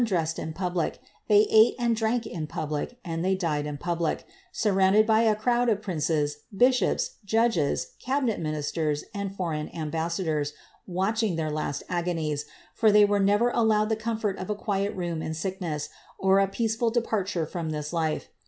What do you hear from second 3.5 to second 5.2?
in public, surrounded